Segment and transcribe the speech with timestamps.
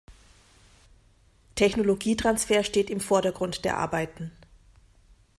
[1.53, 4.31] Technologietransfer steht im Vordergrund der Arbeiten.